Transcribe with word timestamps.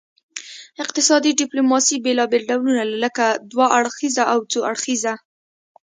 اقتصادي 0.83 1.31
ډیپلوماسي 1.41 1.95
بیلابیل 2.05 2.43
ډولونه 2.49 2.83
لري 2.85 2.97
لکه 3.05 3.25
دوه 3.51 3.65
اړخیزه 3.77 4.23
او 4.33 4.39
څو 4.51 4.59
اړخیزه 4.71 5.13